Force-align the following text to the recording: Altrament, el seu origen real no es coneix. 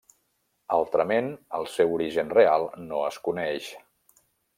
Altrament, 0.77 1.27
el 1.59 1.69
seu 1.73 1.93
origen 1.99 2.31
real 2.39 2.65
no 2.87 3.03
es 3.11 3.21
coneix. 3.29 3.69